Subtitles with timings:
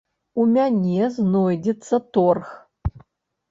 [0.43, 2.45] У мяне знойдзецца торг.